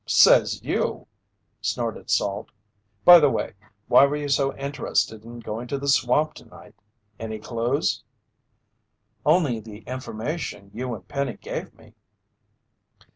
"Says 0.07 0.63
you!" 0.63 1.05
snorted 1.61 2.09
Salt. 2.09 2.49
"By 3.05 3.19
the 3.19 3.29
way, 3.29 3.53
why 3.87 4.07
were 4.07 4.15
you 4.15 4.29
so 4.29 4.51
interested 4.57 5.23
in 5.23 5.41
going 5.41 5.67
to 5.67 5.77
the 5.77 5.87
swamp 5.87 6.33
tonight? 6.33 6.73
Any 7.19 7.37
clues?" 7.37 8.03
"Only 9.27 9.59
the 9.59 9.81
information 9.81 10.71
you 10.73 10.95
and 10.95 11.07
Penny 11.07 11.33
gave 11.37 11.75
me." 11.75 11.93